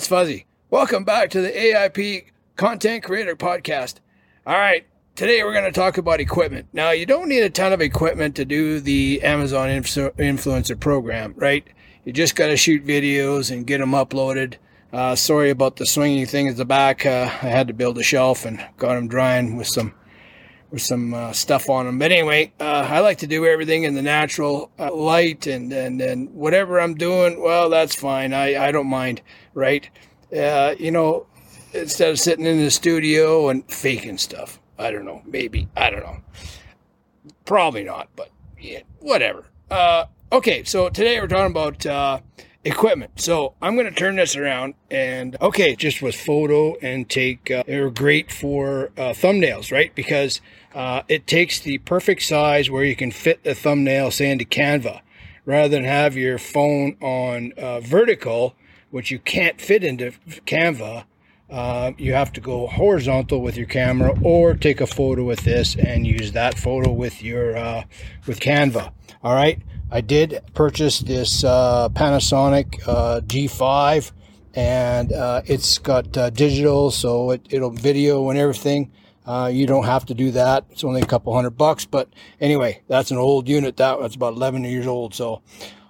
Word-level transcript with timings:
it's 0.00 0.08
Fuzzy. 0.08 0.46
Welcome 0.70 1.04
back 1.04 1.28
to 1.28 1.42
the 1.42 1.50
AIP 1.50 2.24
Content 2.56 3.04
Creator 3.04 3.36
Podcast. 3.36 3.96
All 4.46 4.54
right, 4.54 4.86
today 5.14 5.44
we're 5.44 5.52
going 5.52 5.66
to 5.66 5.78
talk 5.78 5.98
about 5.98 6.20
equipment. 6.20 6.68
Now, 6.72 6.92
you 6.92 7.04
don't 7.04 7.28
need 7.28 7.42
a 7.42 7.50
ton 7.50 7.74
of 7.74 7.82
equipment 7.82 8.34
to 8.36 8.46
do 8.46 8.80
the 8.80 9.20
Amazon 9.22 9.68
Influ- 9.68 10.12
Influencer 10.12 10.80
program, 10.80 11.34
right? 11.36 11.68
You 12.06 12.14
just 12.14 12.34
got 12.34 12.46
to 12.46 12.56
shoot 12.56 12.86
videos 12.86 13.50
and 13.50 13.66
get 13.66 13.76
them 13.76 13.90
uploaded. 13.90 14.54
Uh, 14.90 15.16
sorry 15.16 15.50
about 15.50 15.76
the 15.76 15.84
swinging 15.84 16.24
thing 16.24 16.48
at 16.48 16.56
the 16.56 16.64
back. 16.64 17.04
Uh, 17.04 17.28
I 17.42 17.48
had 17.48 17.68
to 17.68 17.74
build 17.74 17.98
a 17.98 18.02
shelf 18.02 18.46
and 18.46 18.66
got 18.78 18.94
them 18.94 19.06
drying 19.06 19.58
with 19.58 19.66
some 19.66 19.92
with 20.70 20.82
some 20.82 21.14
uh, 21.14 21.32
stuff 21.32 21.68
on 21.68 21.86
them. 21.86 21.98
But 21.98 22.12
anyway, 22.12 22.52
uh, 22.60 22.86
I 22.88 23.00
like 23.00 23.18
to 23.18 23.26
do 23.26 23.46
everything 23.46 23.84
in 23.84 23.94
the 23.94 24.02
natural 24.02 24.70
uh, 24.78 24.94
light 24.94 25.46
and, 25.46 25.72
and, 25.72 26.00
and 26.00 26.32
whatever 26.34 26.80
I'm 26.80 26.94
doing, 26.94 27.42
well, 27.42 27.70
that's 27.70 27.94
fine. 27.94 28.32
I, 28.32 28.68
I 28.68 28.72
don't 28.72 28.86
mind, 28.86 29.22
right? 29.54 29.88
Uh, 30.34 30.74
you 30.78 30.90
know, 30.90 31.26
instead 31.72 32.10
of 32.10 32.18
sitting 32.18 32.46
in 32.46 32.58
the 32.58 32.70
studio 32.70 33.48
and 33.48 33.64
faking 33.70 34.18
stuff. 34.18 34.60
I 34.78 34.90
don't 34.90 35.04
know. 35.04 35.22
Maybe. 35.26 35.68
I 35.76 35.90
don't 35.90 36.00
know. 36.00 36.16
Probably 37.44 37.84
not, 37.84 38.08
but 38.16 38.30
yeah, 38.58 38.80
whatever. 39.00 39.44
Uh, 39.70 40.06
okay, 40.32 40.64
so 40.64 40.88
today 40.88 41.20
we're 41.20 41.26
talking 41.26 41.50
about 41.50 41.84
uh, 41.84 42.20
equipment. 42.64 43.20
So 43.20 43.54
I'm 43.62 43.74
going 43.74 43.86
to 43.86 43.94
turn 43.94 44.16
this 44.16 44.36
around 44.36 44.74
and 44.90 45.36
okay, 45.40 45.74
just 45.76 46.02
with 46.02 46.14
photo 46.14 46.76
and 46.76 47.08
take. 47.08 47.50
Uh, 47.50 47.62
they're 47.66 47.90
great 47.90 48.30
for 48.30 48.90
uh, 48.96 49.12
thumbnails, 49.12 49.72
right? 49.72 49.94
Because 49.94 50.40
uh, 50.74 51.02
it 51.08 51.26
takes 51.26 51.60
the 51.60 51.78
perfect 51.78 52.22
size 52.22 52.70
where 52.70 52.84
you 52.84 52.96
can 52.96 53.10
fit 53.10 53.44
the 53.44 53.54
thumbnail, 53.54 54.10
say 54.10 54.30
into 54.30 54.44
Canva, 54.44 55.00
rather 55.44 55.68
than 55.68 55.84
have 55.84 56.16
your 56.16 56.38
phone 56.38 56.96
on 57.00 57.52
uh, 57.56 57.80
vertical, 57.80 58.54
which 58.90 59.10
you 59.10 59.18
can't 59.18 59.60
fit 59.60 59.82
into 59.82 60.12
Canva. 60.46 61.04
Uh, 61.48 61.90
you 61.98 62.12
have 62.12 62.32
to 62.32 62.40
go 62.40 62.68
horizontal 62.68 63.42
with 63.42 63.56
your 63.56 63.66
camera 63.66 64.16
or 64.22 64.54
take 64.54 64.80
a 64.80 64.86
photo 64.86 65.24
with 65.24 65.40
this 65.40 65.74
and 65.74 66.06
use 66.06 66.30
that 66.30 66.56
photo 66.56 66.92
with 66.92 67.24
your 67.24 67.56
uh, 67.56 67.82
with 68.26 68.38
Canva. 68.38 68.92
All 69.24 69.34
right. 69.34 69.60
I 69.90 70.00
did 70.00 70.40
purchase 70.54 71.00
this 71.00 71.44
uh, 71.44 71.88
Panasonic 71.90 72.80
uh, 72.86 73.20
G5 73.20 74.12
and 74.54 75.12
uh, 75.12 75.42
it's 75.46 75.78
got 75.78 76.16
uh, 76.16 76.30
digital, 76.30 76.90
so 76.90 77.32
it, 77.32 77.46
it'll 77.50 77.70
video 77.70 78.30
and 78.30 78.38
everything. 78.38 78.90
you 79.50 79.66
don't 79.66 79.84
have 79.84 80.06
to 80.06 80.14
do 80.14 80.30
that. 80.32 80.64
It's 80.70 80.84
only 80.84 81.00
a 81.00 81.06
couple 81.06 81.34
hundred 81.34 81.50
bucks, 81.50 81.84
but 81.84 82.08
anyway, 82.40 82.82
that's 82.88 83.10
an 83.10 83.16
old 83.16 83.48
unit. 83.48 83.76
That 83.76 84.00
that's 84.00 84.16
about 84.16 84.34
11 84.34 84.64
years 84.64 84.86
old. 84.86 85.14
So, 85.14 85.42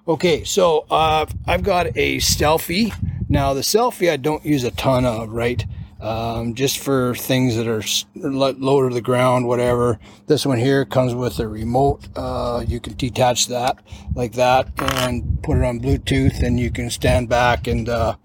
okay, 0.07 0.45
so 0.45 0.87
I've 0.91 1.62
got 1.62 1.87
a 1.97 2.19
selfie 2.19 2.92
now, 3.31 3.55
the 3.55 3.61
selfie 3.61 4.11
I 4.11 4.17
don't 4.17 4.45
use 4.45 4.64
a 4.64 4.73
ton 4.73 5.07
of, 5.07 5.31
right? 5.31 5.64
Um, 6.01 6.55
just 6.55 6.79
for 6.79 7.15
things 7.15 7.56
that 7.56 7.69
are 7.69 7.83
low 8.15 8.89
to 8.89 8.95
the 8.95 9.01
ground, 9.03 9.47
whatever. 9.47 9.98
This 10.27 10.47
one 10.47 10.59
here 10.59 10.84
comes 10.84 11.15
with 11.15 11.39
a 11.39 11.47
remote. 11.47 12.09
Uh, 12.17 12.65
you 12.67 12.81
can 12.81 12.95
detach 12.95 13.48
that 13.48 13.79
like 14.15 14.33
that 14.33 14.69
and 14.79 15.42
put 15.42 15.59
it 15.59 15.65
on 15.65 15.81
Bluetooth, 15.81 16.42
and 16.42 16.59
you 16.59 16.70
can 16.70 16.89
stand 16.89 17.29
back 17.29 17.67
and, 17.67 17.89
uh, 17.89 18.17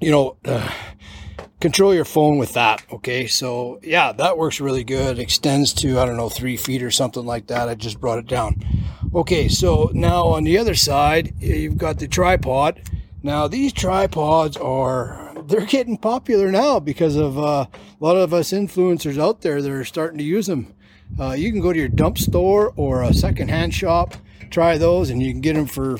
you 0.00 0.10
know, 0.12 0.36
uh, 0.44 0.70
control 1.60 1.92
your 1.92 2.04
phone 2.04 2.38
with 2.38 2.52
that. 2.52 2.84
Okay, 2.92 3.26
so 3.26 3.80
yeah, 3.82 4.12
that 4.12 4.38
works 4.38 4.60
really 4.60 4.84
good. 4.84 5.18
Extends 5.18 5.72
to 5.74 5.98
I 5.98 6.06
don't 6.06 6.16
know 6.16 6.28
three 6.28 6.56
feet 6.56 6.82
or 6.82 6.90
something 6.90 7.26
like 7.26 7.48
that. 7.48 7.68
I 7.68 7.74
just 7.74 8.00
brought 8.00 8.18
it 8.18 8.26
down. 8.26 8.62
Okay, 9.14 9.48
so 9.48 9.90
now 9.92 10.26
on 10.26 10.44
the 10.44 10.58
other 10.58 10.74
side, 10.74 11.34
you've 11.40 11.78
got 11.78 11.98
the 11.98 12.06
tripod 12.06 12.80
now 13.26 13.48
these 13.48 13.72
tripods 13.72 14.56
are 14.56 15.25
they're 15.46 15.66
getting 15.66 15.96
popular 15.96 16.50
now 16.50 16.80
because 16.80 17.16
of 17.16 17.38
uh, 17.38 17.66
a 17.72 18.04
lot 18.04 18.16
of 18.16 18.34
us 18.34 18.52
influencers 18.52 19.18
out 19.18 19.40
there 19.40 19.62
that 19.62 19.70
are 19.70 19.84
starting 19.84 20.18
to 20.18 20.24
use 20.24 20.46
them. 20.46 20.74
Uh, 21.18 21.32
you 21.32 21.52
can 21.52 21.60
go 21.60 21.72
to 21.72 21.78
your 21.78 21.88
dump 21.88 22.18
store 22.18 22.72
or 22.76 23.02
a 23.02 23.14
secondhand 23.14 23.72
shop, 23.72 24.14
try 24.50 24.76
those, 24.76 25.10
and 25.10 25.22
you 25.22 25.32
can 25.32 25.40
get 25.40 25.54
them 25.54 25.66
for 25.66 25.98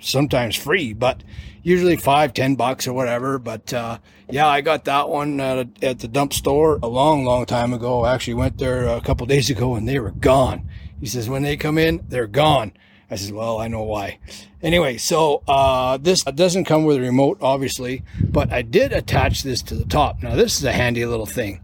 sometimes 0.00 0.56
free, 0.56 0.92
but 0.92 1.22
usually 1.62 1.96
five, 1.96 2.34
ten 2.34 2.56
bucks 2.56 2.88
or 2.88 2.92
whatever. 2.92 3.38
But 3.38 3.72
uh, 3.72 3.98
yeah, 4.28 4.48
I 4.48 4.60
got 4.60 4.84
that 4.86 5.08
one 5.08 5.40
at, 5.40 5.58
a, 5.58 5.86
at 5.86 5.98
the 6.00 6.08
dump 6.08 6.32
store 6.32 6.78
a 6.82 6.88
long, 6.88 7.24
long 7.24 7.46
time 7.46 7.72
ago. 7.72 8.04
I 8.04 8.14
actually 8.14 8.34
went 8.34 8.58
there 8.58 8.86
a 8.86 9.00
couple 9.00 9.26
days 9.26 9.50
ago 9.50 9.74
and 9.76 9.88
they 9.88 9.98
were 9.98 10.10
gone. 10.12 10.68
He 11.00 11.06
says 11.06 11.28
when 11.28 11.42
they 11.42 11.56
come 11.56 11.78
in, 11.78 12.04
they're 12.08 12.26
gone. 12.26 12.72
I 13.10 13.16
said, 13.16 13.34
well, 13.34 13.58
I 13.58 13.66
know 13.68 13.82
why. 13.82 14.18
Anyway, 14.62 14.96
so 14.96 15.42
uh, 15.48 15.96
this 15.96 16.22
doesn't 16.22 16.64
come 16.64 16.84
with 16.84 16.98
a 16.98 17.00
remote, 17.00 17.38
obviously, 17.40 18.04
but 18.22 18.52
I 18.52 18.62
did 18.62 18.92
attach 18.92 19.42
this 19.42 19.62
to 19.62 19.74
the 19.74 19.84
top. 19.84 20.22
Now, 20.22 20.36
this 20.36 20.58
is 20.58 20.64
a 20.64 20.72
handy 20.72 21.04
little 21.04 21.26
thing. 21.26 21.60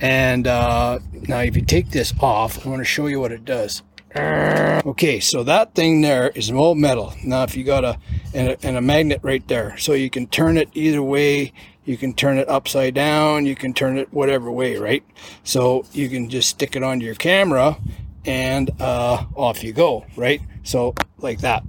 And 0.00 0.46
uh, 0.46 1.00
now, 1.26 1.40
if 1.40 1.56
you 1.56 1.62
take 1.62 1.90
this 1.90 2.14
off, 2.20 2.64
I 2.64 2.68
want 2.68 2.80
to 2.80 2.84
show 2.84 3.06
you 3.06 3.18
what 3.18 3.32
it 3.32 3.44
does. 3.44 3.82
Okay, 4.16 5.18
so 5.18 5.42
that 5.42 5.74
thing 5.74 6.02
there 6.02 6.28
is 6.30 6.50
all 6.52 6.76
metal. 6.76 7.14
Now, 7.24 7.42
if 7.42 7.56
you 7.56 7.64
got 7.64 7.84
a 7.84 7.98
and, 8.32 8.50
a 8.50 8.66
and 8.66 8.76
a 8.76 8.80
magnet 8.80 9.20
right 9.22 9.46
there, 9.48 9.76
so 9.76 9.92
you 9.92 10.08
can 10.10 10.28
turn 10.28 10.56
it 10.56 10.68
either 10.74 11.02
way. 11.02 11.52
You 11.84 11.96
can 11.96 12.14
turn 12.14 12.38
it 12.38 12.48
upside 12.48 12.94
down. 12.94 13.44
You 13.44 13.56
can 13.56 13.74
turn 13.74 13.98
it 13.98 14.12
whatever 14.12 14.50
way, 14.50 14.76
right? 14.76 15.04
So 15.42 15.84
you 15.92 16.08
can 16.08 16.30
just 16.30 16.48
stick 16.48 16.76
it 16.76 16.82
onto 16.82 17.04
your 17.04 17.16
camera 17.16 17.76
and 18.24 18.70
uh, 18.80 19.24
off 19.34 19.62
you 19.64 19.72
go, 19.72 20.06
right? 20.16 20.40
So 20.64 20.94
like 21.18 21.40
that. 21.40 21.62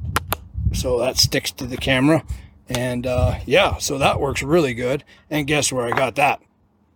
So 0.73 0.99
that 0.99 1.17
sticks 1.17 1.51
to 1.53 1.67
the 1.67 1.77
camera. 1.77 2.25
And 2.67 3.05
uh, 3.05 3.39
yeah, 3.45 3.77
so 3.77 3.99
that 3.99 4.19
works 4.19 4.41
really 4.41 4.73
good. 4.73 5.03
And 5.29 5.45
guess 5.45 5.71
where 5.71 5.85
I 5.85 5.91
got 5.91 6.15
that? 6.15 6.41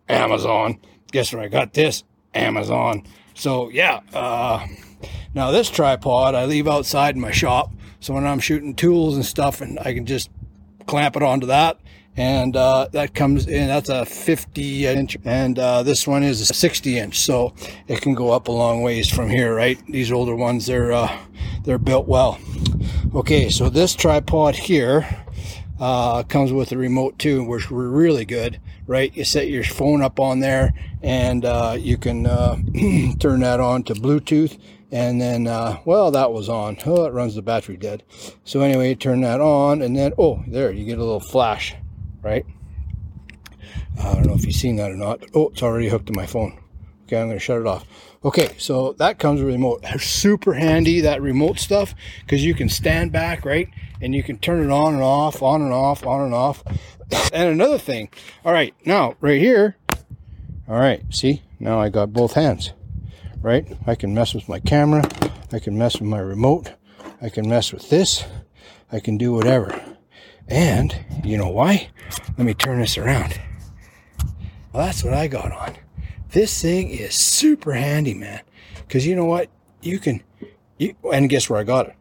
Amazon. 0.08 0.80
Guess 1.12 1.34
where 1.34 1.44
I 1.44 1.48
got 1.48 1.74
this? 1.74 2.04
Amazon. 2.34 3.04
So 3.36 3.70
yeah, 3.70 4.02
uh, 4.14 4.66
now 5.34 5.52
this 5.52 5.70
tripod 5.70 6.36
I 6.36 6.46
leave 6.46 6.68
outside 6.68 7.16
in 7.16 7.22
my 7.22 7.32
shop. 7.32 7.72
So 8.00 8.14
when 8.14 8.26
I'm 8.26 8.40
shooting 8.40 8.76
tools 8.76 9.16
and 9.16 9.26
stuff, 9.26 9.62
and 9.62 9.78
I 9.80 9.94
can 9.94 10.06
just 10.06 10.30
clamp 10.88 11.16
it 11.16 11.22
onto 11.22 11.48
that 11.48 11.80
and 12.20 12.58
uh, 12.58 12.86
that 12.92 13.14
comes 13.14 13.48
in 13.48 13.68
that's 13.68 13.88
a 13.88 14.06
50 14.06 14.86
inch 14.86 15.18
and 15.24 15.58
uh, 15.58 15.84
this 15.84 16.06
one 16.06 16.22
is 16.22 16.42
a 16.42 16.54
60 16.54 17.00
inch. 17.00 17.18
So 17.18 17.54
it 17.88 18.02
can 18.02 18.14
go 18.14 18.32
up 18.32 18.50
a 18.50 18.52
long 18.52 18.82
ways 18.82 19.10
from 19.10 19.30
here 19.30 19.56
right? 19.56 19.82
These 19.88 20.12
older 20.12 20.36
ones 20.36 20.66
they're 20.66 20.92
uh, 20.92 21.18
they're 21.64 21.78
built 21.78 22.10
well. 22.10 22.38
Okay 23.16 23.50
so 23.50 23.70
this 23.70 23.96
tripod 23.96 24.56
here 24.56 25.08
uh, 25.80 26.24
comes 26.24 26.52
with 26.52 26.74
a 26.74 26.78
remote 26.78 27.18
too 27.18 27.42
which 27.46 27.72
were 27.72 27.90
really 27.90 28.26
good 28.26 28.60
right? 28.86 29.16
You 29.16 29.24
set 29.24 29.48
your 29.48 29.64
phone 29.64 30.02
up 30.02 30.20
on 30.20 30.42
there 30.42 30.74
and 31.02 31.46
uh, 31.46 31.78
you 31.80 31.98
can 31.98 32.28
uh, 32.28 32.56
turn 33.20 33.40
that 33.42 33.62
on 33.62 33.84
to 33.84 33.94
bluetooth. 33.94 34.60
And 34.92 35.22
then 35.22 35.46
well 35.86 36.12
that 36.12 36.34
was 36.34 36.50
on. 36.50 36.78
Oh 36.86 37.06
it 37.06 37.14
runs 37.14 37.36
the 37.36 37.42
battery 37.42 37.78
dead. 37.78 38.04
So 38.44 38.60
anyway 38.60 38.94
turn 38.96 39.22
that 39.22 39.40
on 39.40 39.82
and 39.82 39.96
then 39.96 40.12
oh 40.18 40.44
there 40.48 40.74
you 40.74 40.84
get 40.84 40.98
a 40.98 41.04
little 41.04 41.22
flash 41.22 41.76
right? 42.22 42.46
I 44.00 44.14
don't 44.14 44.26
know 44.26 44.34
if 44.34 44.46
you've 44.46 44.56
seen 44.56 44.78
that 44.78 44.92
or 44.92 44.96
not. 44.96 45.24
Oh, 45.34 45.50
it's 45.50 45.64
already 45.64 45.90
hooked 45.90 46.08
to 46.08 46.14
my 46.14 46.26
phone. 46.26 46.60
Okay, 47.04 47.20
I'm 47.20 47.28
going 47.28 47.40
to 47.40 47.44
shut 47.44 47.60
it 47.60 47.68
off. 47.68 47.86
Okay, 48.24 48.56
so 48.58 48.94
that 48.94 49.18
comes 49.18 49.42
with 49.42 49.50
a 49.50 49.54
remote. 49.54 49.84
Super 50.00 50.54
handy, 50.54 51.02
that 51.02 51.22
remote 51.22 51.58
stuff, 51.58 51.96
because 52.22 52.46
you 52.46 52.54
can 52.54 52.70
stand 52.70 53.12
back, 53.12 53.46
right? 53.46 53.70
And 54.02 54.14
you 54.14 54.24
can 54.24 54.38
turn 54.38 54.64
it 54.64 54.72
on 54.72 54.94
and 54.94 55.04
off, 55.04 55.42
on 55.42 55.62
and 55.62 55.74
off, 55.74 56.06
on 56.06 56.22
and 56.22 56.34
off. 56.34 56.64
And 57.34 57.50
another 57.50 57.80
thing, 57.80 58.10
all 58.46 58.54
right, 58.54 58.76
now, 58.86 59.16
right 59.20 59.40
here, 59.40 59.78
all 60.68 60.80
right, 60.80 61.04
see, 61.10 61.42
now 61.60 61.80
I 61.80 61.90
got 61.90 62.14
both 62.14 62.34
hands, 62.34 62.74
right? 63.42 63.68
I 63.88 63.96
can 63.96 64.14
mess 64.14 64.36
with 64.36 64.48
my 64.48 64.60
camera. 64.60 65.04
I 65.52 65.58
can 65.58 65.76
mess 65.76 66.00
with 66.00 66.08
my 66.08 66.20
remote. 66.20 66.72
I 67.20 67.30
can 67.30 67.50
mess 67.50 67.74
with 67.74 67.90
this. 67.90 68.26
I 68.92 69.00
can 69.00 69.18
do 69.18 69.34
whatever. 69.34 69.82
And 70.50 70.98
you 71.24 71.38
know 71.38 71.50
why? 71.50 71.90
Let 72.38 72.46
me 72.46 72.54
turn 72.54 72.80
this 72.80 72.98
around. 72.98 73.40
Well, 74.74 74.86
that's 74.86 75.04
what 75.04 75.14
I 75.14 75.28
got 75.28 75.52
on. 75.52 75.76
This 76.32 76.62
thing 76.62 76.90
is 76.90 77.16
super 77.16 77.74
handy, 77.74 78.14
man. 78.14 78.42
Because 78.76 79.06
you 79.06 79.16
know 79.16 79.26
what? 79.26 79.50
You 79.82 80.00
can, 80.00 80.24
you, 80.78 80.96
and 81.12 81.30
guess 81.30 81.50
where 81.50 81.60
I 81.60 81.64
got 81.64 81.88
it? 81.88 81.96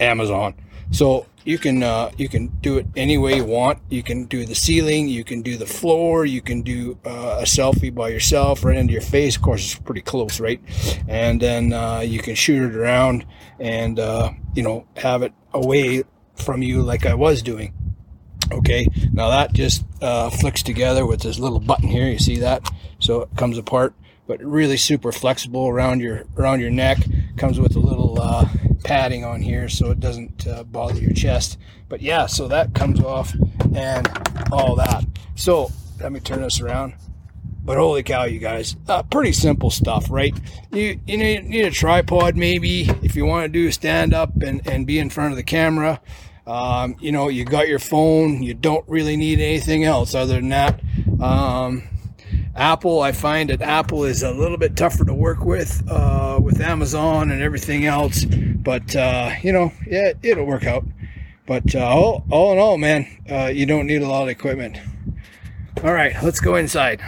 Amazon. 0.00 0.54
So 0.90 1.26
you 1.44 1.58
can 1.58 1.82
uh, 1.82 2.10
you 2.16 2.28
can 2.28 2.48
do 2.60 2.78
it 2.78 2.86
any 2.96 3.18
way 3.18 3.36
you 3.36 3.44
want. 3.44 3.78
You 3.88 4.02
can 4.02 4.26
do 4.26 4.44
the 4.44 4.54
ceiling, 4.54 5.08
you 5.08 5.24
can 5.24 5.42
do 5.42 5.56
the 5.56 5.66
floor, 5.66 6.24
you 6.24 6.40
can 6.40 6.62
do 6.62 6.98
uh, 7.04 7.38
a 7.40 7.44
selfie 7.44 7.92
by 7.92 8.08
yourself 8.10 8.64
right 8.64 8.76
into 8.76 8.92
your 8.92 9.02
face. 9.02 9.36
Of 9.36 9.42
course, 9.42 9.64
it's 9.64 9.80
pretty 9.80 10.02
close, 10.02 10.38
right? 10.38 10.60
And 11.08 11.40
then 11.40 11.72
uh, 11.72 12.00
you 12.00 12.20
can 12.20 12.34
shoot 12.34 12.62
it 12.62 12.76
around 12.76 13.26
and 13.58 13.98
uh, 13.98 14.32
you 14.54 14.62
know 14.62 14.86
have 14.96 15.22
it 15.22 15.32
away 15.52 16.04
from 16.34 16.62
you 16.62 16.82
like 16.82 17.06
I 17.06 17.14
was 17.14 17.42
doing. 17.42 17.74
Okay, 18.52 18.86
now 19.12 19.30
that 19.30 19.52
just 19.52 19.84
uh, 20.00 20.30
flicks 20.30 20.62
together 20.62 21.06
with 21.06 21.22
this 21.22 21.38
little 21.38 21.60
button 21.60 21.88
here. 21.88 22.06
You 22.06 22.18
see 22.18 22.36
that? 22.38 22.68
So 22.98 23.22
it 23.22 23.36
comes 23.36 23.56
apart, 23.58 23.94
but 24.26 24.42
really 24.42 24.76
super 24.76 25.10
flexible 25.10 25.68
around 25.68 26.00
your 26.00 26.24
around 26.36 26.60
your 26.60 26.70
neck. 26.70 26.98
Comes 27.36 27.58
with 27.58 27.76
a 27.76 27.80
little 27.80 28.20
uh, 28.20 28.48
padding 28.84 29.24
on 29.24 29.40
here 29.40 29.68
so 29.68 29.90
it 29.90 30.00
doesn't 30.00 30.46
uh, 30.46 30.64
bother 30.64 31.00
your 31.00 31.12
chest. 31.12 31.58
But 31.88 32.02
yeah, 32.02 32.26
so 32.26 32.48
that 32.48 32.74
comes 32.74 33.00
off 33.00 33.34
and 33.74 34.08
all 34.50 34.76
that. 34.76 35.04
So 35.34 35.70
let 36.00 36.12
me 36.12 36.20
turn 36.20 36.42
this 36.42 36.60
around. 36.60 36.94
But 37.64 37.76
holy 37.76 38.02
cow, 38.02 38.24
you 38.24 38.40
guys, 38.40 38.76
uh, 38.88 39.04
pretty 39.04 39.32
simple 39.32 39.70
stuff, 39.70 40.10
right? 40.10 40.34
You 40.72 40.98
you 41.06 41.16
need, 41.16 41.44
need 41.44 41.64
a 41.64 41.70
tripod 41.70 42.36
maybe 42.36 42.88
if 43.02 43.14
you 43.14 43.24
want 43.24 43.44
to 43.44 43.48
do 43.48 43.70
stand 43.70 44.12
up 44.12 44.42
and, 44.42 44.66
and 44.66 44.86
be 44.86 44.98
in 44.98 45.10
front 45.10 45.32
of 45.32 45.36
the 45.36 45.44
camera. 45.44 46.00
Um, 46.46 46.96
you 47.00 47.12
know, 47.12 47.28
you 47.28 47.44
got 47.44 47.68
your 47.68 47.78
phone. 47.78 48.42
You 48.42 48.54
don't 48.54 48.86
really 48.88 49.16
need 49.16 49.40
anything 49.40 49.84
else 49.84 50.14
other 50.14 50.34
than 50.34 50.48
that. 50.48 50.80
Um, 51.20 51.84
Apple, 52.54 53.00
I 53.00 53.12
find 53.12 53.50
that 53.50 53.62
Apple 53.62 54.04
is 54.04 54.22
a 54.22 54.30
little 54.30 54.58
bit 54.58 54.76
tougher 54.76 55.04
to 55.04 55.14
work 55.14 55.44
with 55.44 55.82
uh, 55.88 56.38
with 56.42 56.60
Amazon 56.60 57.30
and 57.30 57.40
everything 57.42 57.86
else. 57.86 58.24
But 58.24 58.94
uh, 58.94 59.32
you 59.42 59.52
know, 59.52 59.72
yeah, 59.86 60.12
it'll 60.22 60.44
work 60.44 60.66
out. 60.66 60.84
But 61.46 61.74
uh, 61.74 61.80
all, 61.80 62.24
all 62.30 62.52
in 62.52 62.58
all, 62.58 62.78
man, 62.78 63.06
uh, 63.30 63.46
you 63.46 63.66
don't 63.66 63.86
need 63.86 64.02
a 64.02 64.08
lot 64.08 64.22
of 64.22 64.28
equipment. 64.28 64.78
All 65.82 65.92
right, 65.92 66.14
let's 66.22 66.40
go 66.40 66.56
inside. 66.56 67.02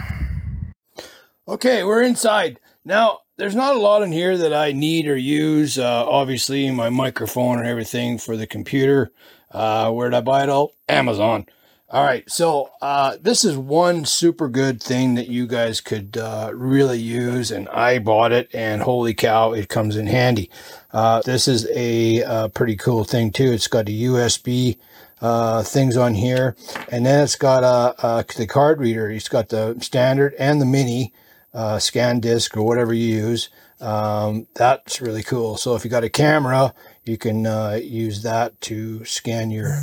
Okay, 1.47 1.83
we're 1.83 2.03
inside. 2.03 2.59
Now, 2.83 3.19
there's 3.37 3.55
not 3.55 3.75
a 3.75 3.79
lot 3.79 4.01
in 4.01 4.11
here 4.11 4.37
that 4.37 4.53
I 4.53 4.71
need 4.71 5.07
or 5.07 5.17
use. 5.17 5.77
Uh, 5.77 6.05
obviously, 6.07 6.69
my 6.71 6.89
microphone 6.89 7.59
and 7.59 7.67
everything 7.67 8.17
for 8.17 8.37
the 8.37 8.47
computer. 8.47 9.11
Uh, 9.51 9.91
where 9.91 10.09
did 10.09 10.17
I 10.17 10.21
buy 10.21 10.43
it 10.43 10.49
all? 10.49 10.73
Amazon. 10.87 11.45
All 11.87 12.03
right, 12.03 12.29
so 12.29 12.71
uh, 12.81 13.15
this 13.21 13.45
is 13.45 13.55
one 13.55 14.05
super 14.05 14.49
good 14.49 14.81
thing 14.81 15.13
that 15.15 15.27
you 15.27 15.45
guys 15.45 15.81
could 15.81 16.17
uh, 16.17 16.49
really 16.51 16.99
use, 16.99 17.51
and 17.51 17.69
I 17.69 17.99
bought 17.99 18.31
it, 18.31 18.49
and 18.53 18.81
holy 18.81 19.13
cow, 19.13 19.53
it 19.53 19.69
comes 19.69 19.95
in 19.95 20.07
handy. 20.07 20.49
Uh, 20.91 21.21
this 21.21 21.47
is 21.47 21.67
a, 21.67 22.21
a, 22.21 22.25
uh, 22.25 22.47
pretty 22.47 22.75
cool 22.75 23.03
thing 23.03 23.31
too. 23.31 23.51
It's 23.51 23.67
got 23.67 23.87
a 23.87 23.91
USB 23.91 24.77
uh, 25.21 25.61
things 25.61 25.95
on 25.95 26.15
here, 26.15 26.55
and 26.89 27.05
then 27.05 27.23
it's 27.23 27.35
got 27.35 27.63
a, 27.63 27.95
a, 28.05 28.25
the 28.35 28.47
card 28.47 28.79
reader. 28.79 29.11
It's 29.11 29.29
got 29.29 29.49
the 29.49 29.77
standard 29.79 30.33
and 30.39 30.59
the 30.59 30.65
mini 30.65 31.13
uh, 31.55 31.77
SanDisk 31.77 32.55
or 32.57 32.63
whatever 32.63 32.93
you 32.93 33.07
use. 33.07 33.49
Um, 33.79 34.47
that's 34.53 35.01
really 35.01 35.23
cool. 35.23 35.57
So 35.57 35.75
if 35.75 35.83
you 35.83 35.89
got 35.89 36.03
a 36.03 36.09
camera, 36.09 36.73
you 37.05 37.17
can 37.17 37.47
uh, 37.47 37.79
use 37.81 38.21
that 38.23 38.59
to 38.61 39.03
scan 39.05 39.49
your. 39.49 39.81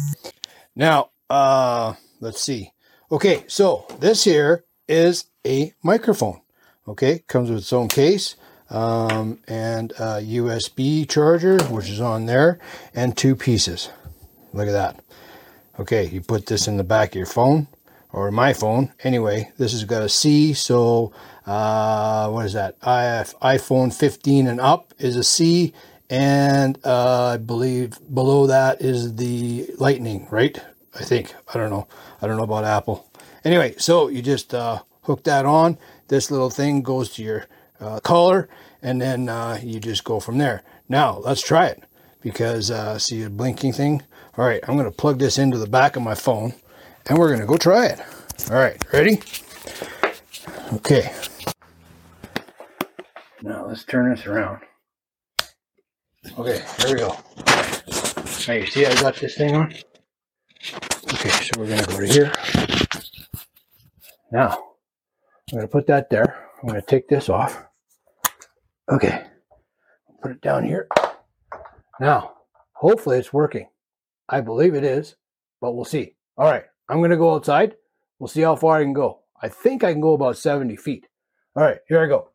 Now, 0.77 1.11
uh, 1.29 1.95
let's 2.21 2.41
see. 2.41 2.73
Okay, 3.11 3.45
so 3.49 3.87
this 3.99 4.25
here 4.25 4.65
is 4.87 5.27
a 5.47 5.73
microphone. 5.83 6.41
Okay, 6.87 7.21
comes 7.27 7.49
with 7.49 7.61
its 7.61 7.73
own 7.73 7.89
case 7.89 8.37
um, 8.71 9.39
and 9.47 9.93
a 9.93 10.21
USB 10.23 11.09
charger, 11.09 11.63
which 11.65 11.89
is 11.89 12.01
on 12.01 12.27
there, 12.27 12.59
and 12.95 13.17
two 13.17 13.37
pieces. 13.37 13.91
Look 14.53 14.69
at 14.69 14.73
that. 14.73 15.01
Okay, 15.79 16.07
you 16.07 16.21
put 16.21 16.47
this 16.47 16.67
in 16.67 16.77
the 16.77 16.85
back 16.85 17.11
of 17.11 17.15
your 17.17 17.27
phone 17.27 17.69
or 18.13 18.31
my 18.31 18.53
phone. 18.53 18.93
Anyway, 19.03 19.51
this 19.59 19.73
has 19.73 19.85
got 19.85 20.03
a 20.03 20.09
C, 20.09 20.53
so 20.53 21.13
uh, 21.47 22.29
what 22.31 22.47
is 22.47 22.53
that? 22.53 22.81
iPhone 22.81 23.93
15 23.93 24.47
and 24.47 24.61
up 24.61 24.93
is 24.99 25.17
a 25.17 25.25
C, 25.25 25.73
and 26.11 26.79
uh, 26.85 27.33
I 27.35 27.37
believe 27.39 27.99
below 28.13 28.47
that 28.47 28.83
is 28.83 29.17
the 29.17 29.71
Lightning, 29.79 30.29
right? 30.31 30.59
I 30.95 31.05
think. 31.05 31.35
I 31.53 31.59
don't 31.59 31.71
know. 31.71 31.89
I 32.21 32.27
don't 32.27 32.37
know 32.37 32.43
about 32.43 32.65
Apple. 32.65 33.09
Anyway, 33.45 33.75
so 33.79 34.09
you 34.09 34.23
just 34.23 34.55
uh, 34.55 34.83
hook 35.03 35.25
that 35.25 35.47
on. 35.47 35.79
This 36.09 36.31
little 36.31 36.51
thing 36.51 36.83
goes 36.83 37.11
to 37.15 37.23
your 37.23 37.47
uh, 37.81 38.01
collar, 38.01 38.49
and 38.83 39.01
then 39.01 39.29
uh, 39.29 39.59
you 39.63 39.81
just 39.81 40.05
go 40.05 40.21
from 40.21 40.39
there. 40.39 40.63
Now, 40.89 41.19
let's 41.19 41.41
try 41.41 41.67
it 41.67 41.83
because 42.21 42.71
uh, 42.71 42.99
see 42.99 43.23
a 43.23 43.31
blinking 43.31 43.73
thing? 43.73 44.03
All 44.37 44.45
right, 44.45 44.61
I'm 44.67 44.77
going 44.77 44.91
to 44.91 44.97
plug 44.97 45.19
this 45.19 45.39
into 45.39 45.59
the 45.59 45.67
back 45.67 45.97
of 45.97 46.03
my 46.03 46.15
phone, 46.15 46.55
and 47.07 47.19
we're 47.19 47.29
to 47.41 47.47
go 47.47 47.57
try 47.57 47.87
it. 47.87 48.01
All 48.51 48.57
right, 48.57 48.83
ready? 48.93 49.21
Okay. 50.75 51.13
Now 53.43 53.67
let's 53.67 53.85
turn 53.85 54.11
this 54.11 54.27
around. 54.27 54.61
Okay, 56.39 56.63
here 56.79 56.95
we 56.95 57.01
go. 57.01 57.17
Now 58.49 58.55
you 58.55 58.67
see 58.67 58.87
I 58.87 58.95
got 59.01 59.17
this 59.17 59.37
thing 59.37 59.55
on? 59.55 59.73
Okay, 61.13 61.29
so 61.29 61.51
we're 61.59 61.67
to 61.85 61.87
go 61.87 62.01
to 62.01 62.07
here. 62.07 62.33
Now, 64.31 64.73
I'm 65.53 65.61
to 65.61 65.69
put 65.69 65.87
that 65.89 66.09
there. 66.09 66.49
I'm 66.63 66.69
to 66.75 66.83
take 66.83 67.09
this 67.09 67.29
off. 67.29 67.65
Okay, 68.89 69.25
put 70.23 70.33
it 70.33 70.41
down 70.41 70.65
here. 70.65 70.89
Now, 72.01 72.35
hopefully 72.73 73.19
it's 73.19 73.33
working. 73.33 73.69
I 74.29 74.41
believe 74.41 74.75
it 74.75 74.85
is, 74.85 75.17
but 75.61 75.73
we'll 75.73 75.85
see. 75.85 76.15
All 76.39 76.51
right, 76.51 76.65
I'm 76.89 76.99
going 76.99 77.11
to 77.11 77.17
go 77.17 77.35
outside. 77.35 77.77
We'll 78.19 78.29
see 78.29 78.43
how 78.43 78.57
far 78.57 78.79
I 78.79 78.83
can 78.83 78.93
go. 78.93 79.21
I 79.41 79.49
think 79.49 79.83
I 79.83 79.93
can 79.93 80.01
go 80.01 80.15
about 80.15 80.37
70 80.37 80.77
feet. 80.77 81.07
All 81.57 81.63
right, 81.63 81.79
here 81.89 82.03
I 82.03 82.07
go. 82.07 82.29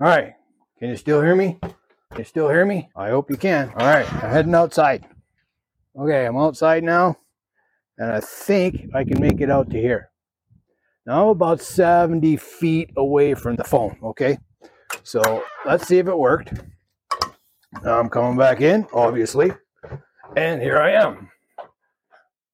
All 0.00 0.06
right, 0.06 0.34
can 0.78 0.90
you 0.90 0.96
still 0.96 1.20
hear 1.20 1.34
me? 1.34 1.58
Can 1.60 2.18
you 2.18 2.24
still 2.24 2.48
hear 2.48 2.64
me? 2.64 2.88
I 2.94 3.10
hope 3.10 3.30
you 3.30 3.36
can. 3.36 3.70
All 3.70 3.86
right, 3.86 4.10
I'm 4.14 4.30
heading 4.30 4.54
outside. 4.54 5.06
Okay, 5.98 6.24
I'm 6.24 6.36
outside 6.36 6.84
now, 6.84 7.18
and 7.98 8.12
I 8.12 8.20
think 8.20 8.94
I 8.94 9.02
can 9.02 9.20
make 9.20 9.40
it 9.40 9.50
out 9.50 9.70
to 9.70 9.80
here. 9.80 10.10
Now 11.04 11.24
I'm 11.24 11.28
about 11.30 11.60
70 11.60 12.36
feet 12.36 12.90
away 12.96 13.34
from 13.34 13.56
the 13.56 13.64
phone, 13.64 13.98
okay? 14.02 14.38
So 15.02 15.42
let's 15.66 15.86
see 15.86 15.98
if 15.98 16.06
it 16.06 16.16
worked. 16.16 16.52
Now 17.82 17.98
I'm 17.98 18.08
coming 18.08 18.38
back 18.38 18.60
in, 18.60 18.86
obviously, 18.92 19.52
and 20.36 20.62
here 20.62 20.78
I 20.78 20.92
am. 20.92 21.30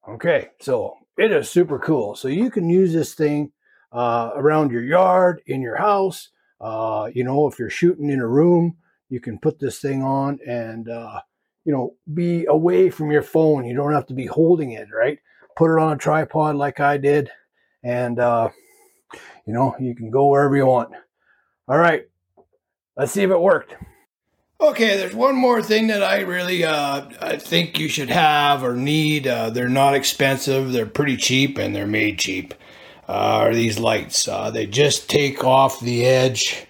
Okay, 0.07 0.49
so 0.61 0.97
it 1.17 1.33
is 1.33 1.51
super 1.51 1.79
cool. 1.79 2.15
So 2.15 2.29
you 2.29 2.51
can 2.51 2.69
use 2.69 2.93
this 2.93 3.15
thing 3.15 3.53
uh, 3.93 4.33
around 4.35 4.71
your 4.71 4.85
yard, 4.85 5.41
in 5.47 5.63
your 5.63 5.77
house. 5.77 6.29
Uh, 6.61 7.09
you 7.15 7.25
know, 7.25 7.47
if 7.47 7.59
you're 7.59 7.71
shooting 7.71 8.11
in 8.11 8.21
a 8.21 8.27
room, 8.27 8.77
you 9.09 9.21
can 9.21 9.39
put 9.39 9.59
this 9.59 9.79
thing 9.79 10.03
on 10.03 10.39
and 10.47 10.89
uh, 10.89 11.21
you 11.65 11.73
know, 11.73 11.95
be 12.13 12.45
away 12.47 12.91
from 12.91 13.11
your 13.11 13.23
phone. 13.23 13.65
You 13.65 13.75
don't 13.75 13.95
have 13.95 14.07
to 14.07 14.15
be 14.15 14.27
holding 14.27 14.73
it, 14.73 14.89
right? 14.95 15.19
Put 15.57 15.75
it 15.75 15.81
on 15.81 15.93
a 15.93 15.97
tripod 15.97 16.57
like 16.57 16.81
I 16.81 16.99
did, 16.99 17.31
and 17.83 18.19
uh, 18.19 18.51
you 19.47 19.55
know, 19.55 19.75
you 19.81 19.95
can 19.95 20.11
go 20.11 20.29
wherever 20.29 20.57
you 20.57 20.67
want. 20.67 20.93
All 21.69 21.79
right, 21.79 22.05
let's 22.97 23.13
see 23.13 23.23
if 23.23 23.31
it 23.31 23.41
worked. 23.41 23.75
Okay, 24.65 24.97
there's 24.97 25.15
one 25.15 25.37
more 25.37 25.63
thing 25.63 25.89
that 25.89 26.03
I 26.03 26.21
really 26.21 26.65
uh, 26.65 27.07
I 27.21 27.37
think 27.37 27.79
you 27.79 27.87
should 27.87 28.09
have 28.09 28.65
or 28.65 28.75
need. 28.75 29.27
Uh, 29.27 29.51
they're 29.51 29.69
not 29.69 29.93
expensive. 29.93 30.73
They're 30.73 30.87
pretty 30.87 31.19
cheap 31.19 31.59
and 31.59 31.77
they're 31.77 31.87
made 31.87 32.19
cheap. 32.19 32.55
Uh, 33.07 33.13
are 33.43 33.55
these 33.55 33.79
lights? 33.79 34.27
Uh, 34.27 34.51
they 34.51 34.65
just 34.65 35.11
take 35.11 35.45
off 35.45 35.81
the 35.81 36.07
edge 36.07 36.65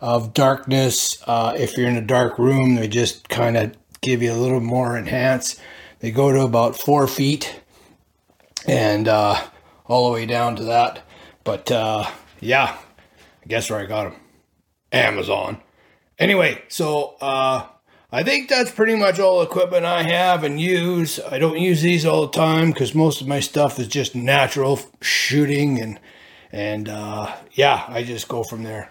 of 0.00 0.34
darkness. 0.34 1.22
Uh, 1.24 1.54
if 1.56 1.76
you're 1.76 1.88
in 1.88 1.94
a 1.94 2.04
dark 2.04 2.36
room, 2.36 2.74
they 2.74 2.88
just 2.88 3.28
kind 3.28 3.56
of 3.56 3.76
give 4.00 4.22
you 4.22 4.32
a 4.32 4.34
little 4.34 4.58
more 4.58 4.98
enhance. 4.98 5.54
They 6.00 6.10
go 6.10 6.32
to 6.32 6.40
about 6.40 6.76
four 6.76 7.06
feet 7.06 7.60
and 8.66 9.06
uh, 9.06 9.40
all 9.86 10.08
the 10.08 10.14
way 10.14 10.26
down 10.26 10.56
to 10.56 10.64
that. 10.64 11.04
But 11.44 11.70
yeah, 12.40 12.76
guess 13.46 13.70
where 13.70 13.78
I 13.78 13.86
got 13.86 14.10
them? 14.10 14.20
Amazon. 14.90 15.62
Anyway, 16.18 16.62
so 16.68 17.16
uh, 17.20 17.66
I 18.10 18.22
think 18.22 18.48
that's 18.48 18.70
pretty 18.70 18.94
much 18.94 19.18
all 19.18 19.42
equipment 19.42 19.84
I 19.84 20.02
have 20.02 20.44
and 20.44 20.58
use. 20.58 21.20
I 21.20 21.38
don't 21.38 21.58
use 21.58 21.82
these 21.82 22.06
all 22.06 22.26
the 22.26 22.32
time 22.32 22.70
because 22.70 22.94
most 22.94 23.20
of 23.20 23.28
my 23.28 23.40
stuff 23.40 23.78
is 23.78 23.88
just 23.88 24.14
natural 24.14 24.80
shooting 25.00 25.80
and 25.80 26.00
and 26.52 26.88
uh, 26.88 27.34
yeah, 27.52 27.84
I 27.88 28.02
just 28.02 28.28
go 28.28 28.42
from 28.42 28.62
there. 28.62 28.90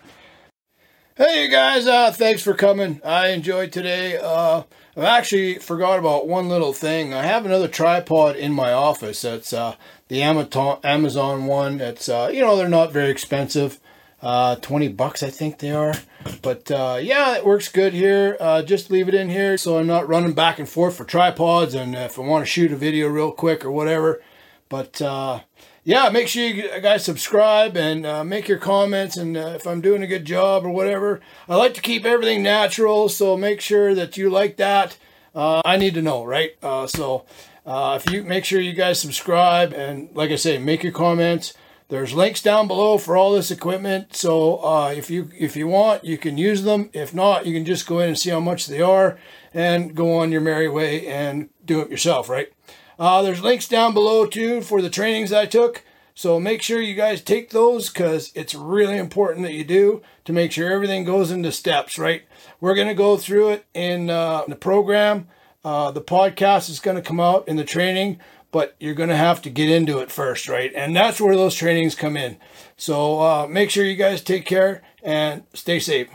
Hey 1.17 1.45
you 1.45 1.49
guys, 1.49 1.87
uh, 1.87 2.11
thanks 2.11 2.43
for 2.43 2.53
coming. 2.53 3.01
I 3.03 3.29
enjoyed 3.29 3.71
today. 3.71 4.17
Uh, 4.17 4.63
I 4.97 5.17
actually 5.17 5.59
forgot 5.59 5.97
about 5.97 6.27
one 6.27 6.47
little 6.47 6.73
thing. 6.73 7.13
I 7.13 7.23
have 7.23 7.45
another 7.45 7.67
tripod 7.69 8.35
in 8.35 8.51
my 8.51 8.71
office. 8.71 9.21
That's 9.21 9.51
uh, 9.51 9.75
the 10.09 10.21
Amazon 10.21 10.79
Amazon 10.83 11.45
one. 11.45 11.81
It's 11.81 12.07
uh, 12.07 12.29
you 12.31 12.41
know 12.41 12.55
they're 12.55 12.69
not 12.69 12.91
very 12.91 13.09
expensive, 13.09 13.79
uh, 14.25 14.55
twenty 14.57 14.89
bucks 14.89 15.23
I 15.23 15.29
think 15.29 15.59
they 15.59 15.71
are. 15.71 15.93
But 16.41 16.71
uh, 16.71 16.97
yeah, 16.99 17.37
it 17.37 17.45
works 17.45 17.69
good 17.69 17.93
here. 17.93 18.35
Uh, 18.39 18.63
just 18.63 18.89
leave 18.89 19.07
it 19.07 19.13
in 19.13 19.29
here 19.29 19.57
so 19.57 19.77
I'm 19.77 19.85
not 19.85 20.09
running 20.09 20.33
back 20.33 20.57
and 20.57 20.67
forth 20.67 20.97
for 20.97 21.05
tripods. 21.05 21.75
And 21.75 21.95
if 21.95 22.17
I 22.17 22.23
want 22.23 22.43
to 22.43 22.51
shoot 22.51 22.71
a 22.71 22.75
video 22.75 23.07
real 23.07 23.31
quick 23.31 23.63
or 23.63 23.71
whatever, 23.71 24.21
but 24.67 24.99
uh, 25.01 25.41
yeah, 25.83 26.09
make 26.09 26.27
sure 26.27 26.43
you 26.43 26.81
guys 26.81 27.05
subscribe 27.05 27.77
and 27.77 28.05
uh, 28.05 28.23
make 28.23 28.47
your 28.47 28.57
comments. 28.57 29.17
And 29.17 29.37
uh, 29.37 29.53
if 29.55 29.67
I'm 29.67 29.81
doing 29.81 30.01
a 30.01 30.07
good 30.07 30.25
job 30.25 30.65
or 30.65 30.71
whatever, 30.71 31.21
I 31.47 31.55
like 31.55 31.75
to 31.75 31.81
keep 31.81 32.03
everything 32.05 32.41
natural. 32.41 33.07
So 33.07 33.37
make 33.37 33.61
sure 33.61 33.93
that 33.93 34.17
you 34.17 34.31
like 34.31 34.57
that. 34.57 34.97
I 35.35 35.77
need 35.77 35.93
to 35.93 36.01
know, 36.01 36.23
right? 36.23 36.55
So 36.87 37.25
if 37.67 38.09
you 38.09 38.23
make 38.23 38.45
sure 38.45 38.59
you 38.59 38.73
guys 38.73 38.99
subscribe 38.99 39.73
and, 39.73 40.09
like 40.15 40.31
I 40.31 40.37
say, 40.37 40.57
make 40.57 40.81
your 40.81 40.93
comments. 40.93 41.53
There's 41.87 42.13
links 42.13 42.41
down 42.41 42.67
below 42.67 42.97
for 42.97 43.15
all 43.15 43.33
this 43.33 43.51
equipment. 43.51 44.15
So 44.15 44.57
uh, 44.63 44.93
if 44.95 45.09
you 45.09 45.29
if 45.37 45.55
you 45.55 45.67
want, 45.67 46.03
you 46.03 46.17
can 46.17 46.37
use 46.37 46.63
them. 46.63 46.89
If 46.93 47.13
not, 47.13 47.45
you 47.45 47.53
can 47.53 47.65
just 47.65 47.85
go 47.85 47.99
in 47.99 48.09
and 48.09 48.17
see 48.17 48.31
how 48.31 48.39
much 48.39 48.65
they 48.65 48.81
are 48.81 49.19
and 49.53 49.95
go 49.95 50.17
on 50.17 50.31
your 50.31 50.41
merry 50.41 50.67
way 50.67 51.05
and 51.07 51.49
do 51.63 51.81
it 51.81 51.91
yourself, 51.91 52.27
right? 52.27 52.51
Uh, 52.97 53.21
there's 53.21 53.43
links 53.43 53.67
down 53.67 53.93
below 53.93 54.25
too 54.25 54.61
for 54.61 54.81
the 54.81 54.89
trainings 54.89 55.31
I 55.31 55.45
took. 55.45 55.83
So 56.17 56.39
make 56.39 56.61
sure 56.61 56.81
you 56.81 56.95
guys 56.95 57.21
take 57.21 57.49
those 57.49 57.89
because 57.89 58.31
it's 58.35 58.55
really 58.55 58.97
important 58.97 59.43
that 59.45 59.53
you 59.53 59.65
do 59.65 60.01
to 60.23 60.31
make 60.31 60.53
sure 60.53 60.71
everything 60.71 61.03
goes 61.03 61.29
into 61.29 61.51
steps, 61.51 61.99
right? 61.99 62.23
We're 62.61 62.73
going 62.73 62.87
to 62.87 62.93
go 62.93 63.17
through 63.17 63.49
it 63.49 63.65
in 63.73 64.09
uh, 64.09 64.45
the 64.47 64.55
program. 64.55 65.27
Uh, 65.65 65.91
the 65.91 66.01
podcast 66.01 66.69
is 66.69 66.79
going 66.79 66.95
to 66.95 67.01
come 67.01 67.19
out 67.19 67.47
in 67.49 67.57
the 67.57 67.65
training, 67.65 68.19
but 68.55 68.73
you're 68.79 68.93
going 68.93 69.09
to 69.09 69.17
have 69.17 69.41
to 69.41 69.49
get 69.49 69.69
into 69.69 69.99
it 69.99 70.09
first, 70.09 70.47
right? 70.47 70.71
And 70.73 70.95
that's 70.95 71.19
where 71.19 71.35
those 71.35 71.55
trainings 71.55 71.93
come 71.93 72.15
in. 72.15 72.37
So 72.77 73.19
uh, 73.19 73.47
make 73.49 73.69
sure 73.69 73.83
you 73.83 73.97
guys 73.97 74.21
take 74.21 74.45
care 74.45 74.81
and 75.03 75.43
stay 75.53 75.77
safe. 75.77 76.07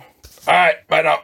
All 0.48 0.54
right, 0.54 0.88
bye 0.88 1.02
now. 1.02 1.20